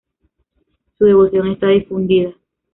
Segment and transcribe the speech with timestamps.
[0.97, 2.33] Su devoción está difundida.